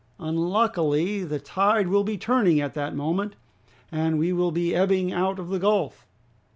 [0.19, 3.35] Unluckily, the tide will be turning at that moment,
[3.91, 6.07] and will be ebbing out of the gulf.